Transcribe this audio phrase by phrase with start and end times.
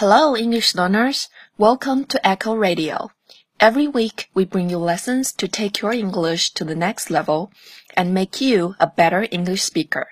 [0.00, 1.26] Hello, English learners.
[1.58, 3.10] Welcome to Echo Radio.
[3.58, 7.50] Every week, we bring you lessons to take your English to the next level
[7.94, 10.06] and make you a better English speaker.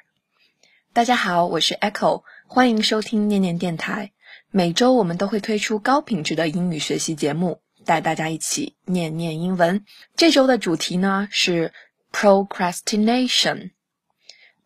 [0.93, 4.13] 大家好，我是 Echo，欢迎收听念念电台。
[4.51, 9.85] 每周我们都会推出高品质的英语学习节目，带大家一起念念英文。
[10.17, 11.73] 这周的主题呢是
[12.13, 13.73] procrastination。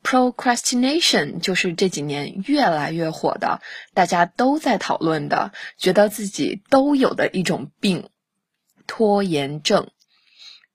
[0.04, 3.62] Procrastination 就是这几年越来越火的，
[3.94, 8.10] 大家都在讨论的，觉得自己都有的一种病——
[8.86, 9.90] 拖延症。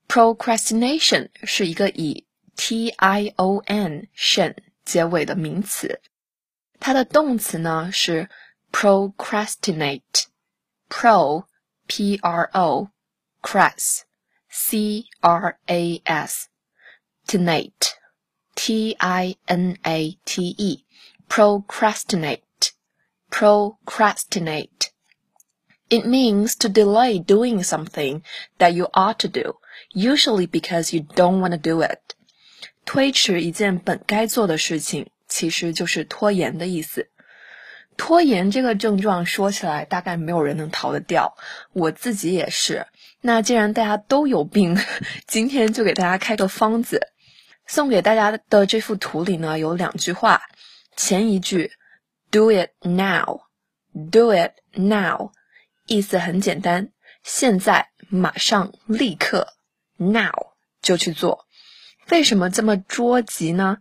[0.08, 6.00] procrastination 是一个以 t i o n tion 结尾的名词，
[6.80, 8.30] 它的动词呢是
[8.72, 11.44] procrastinate，pro
[11.86, 12.88] p r o
[13.42, 14.00] cras
[14.48, 16.46] c r a s
[17.26, 17.97] tinate。
[18.60, 20.84] T I N A T E,
[21.28, 22.72] procrastinate,
[23.30, 24.90] procrastinate.
[25.88, 28.22] It means to delay doing something
[28.58, 29.54] that you ought to do,
[29.94, 32.16] usually because you don't want to do it.
[32.84, 37.08] 推迟一件本该做的事情，其实就是拖延的意思。
[37.96, 41.36] 拖延这个症状说起来，大概没有人能逃得掉，
[41.72, 42.84] 我自己也是。
[43.20, 44.76] 那既然大家都有病，
[45.28, 47.12] 今天就给大家开个方子。
[47.68, 50.42] 送给大家的这幅图里呢，有两句话。
[50.96, 51.70] 前一句
[52.30, 55.30] ，Do it now，Do it now，
[55.86, 56.90] 意思很简单，
[57.22, 59.46] 现在马上立刻
[59.98, 60.32] ，now
[60.82, 61.46] 就去做。
[62.08, 63.78] 为什么这么着急呢？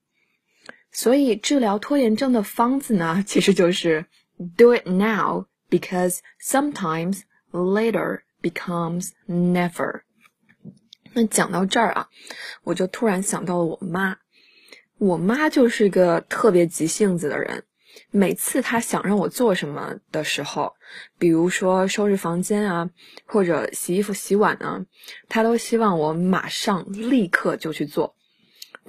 [0.91, 4.05] 所以治疗拖延症的方子呢， 其实就是
[4.55, 7.21] do it now because sometimes
[7.51, 10.01] later becomes never。
[11.13, 12.09] 那讲到这儿啊，
[12.63, 14.17] 我就突然想到了我妈。
[14.99, 17.63] 我妈就是个特别急性子的人。
[18.11, 20.73] 每次他想让我做什么的时候，
[21.17, 22.89] 比如说收拾房间啊，
[23.25, 24.85] 或者洗衣服、洗碗啊，
[25.29, 28.15] 他都希望我马上立刻就去做。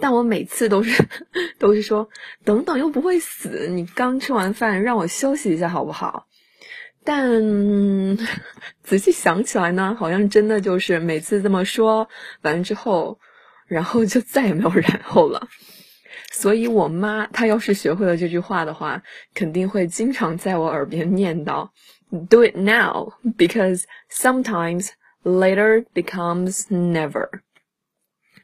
[0.00, 1.04] 但我每次都是
[1.58, 2.08] 都是说
[2.44, 3.68] 等等，又不会死。
[3.68, 6.26] 你刚吃完饭，让我休息一下好不好？
[7.04, 7.42] 但
[8.82, 12.08] 仔细想起来呢，好像真的就是每次这么说
[12.42, 13.20] 完之后，
[13.66, 15.48] 然后就再也没有然后了。
[16.36, 19.02] 所以，我妈她要是学会了这句话的话，
[19.34, 21.68] 肯定会经常在我耳边念叨
[22.28, 24.88] ：“Do it now, because sometimes
[25.22, 27.28] later becomes never.”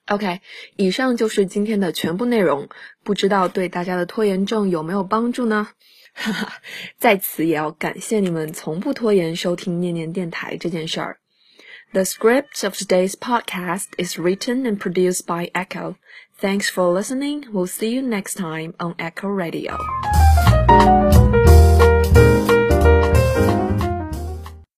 [0.06, 0.40] OK，
[0.76, 2.68] 以上就是今天的全部内容。
[3.02, 5.68] 不知道对大家的拖延症有没有帮助呢？
[6.14, 6.52] 哈哈，
[6.96, 11.18] 在此也要感谢你们从不拖延收听念念电台这件事儿。
[11.92, 15.96] The script of today's podcast is written and produced by Echo.
[16.40, 17.48] Thanks for listening.
[17.52, 19.76] We'll see you next time on Echo Radio.